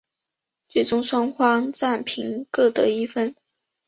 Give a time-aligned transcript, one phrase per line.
[0.67, 3.35] 最终双方战平各得一分。